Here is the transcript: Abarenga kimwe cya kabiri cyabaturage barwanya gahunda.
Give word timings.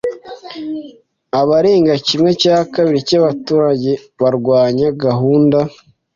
Abarenga 1.41 1.93
kimwe 2.07 2.31
cya 2.41 2.57
kabiri 2.73 2.99
cyabaturage 3.09 3.91
barwanya 4.21 4.87
gahunda. 5.03 5.59